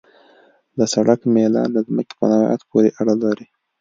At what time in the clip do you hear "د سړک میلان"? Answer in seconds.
0.77-1.69